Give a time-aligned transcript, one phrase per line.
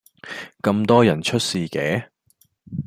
[0.63, 2.05] 咁多人出事嘅?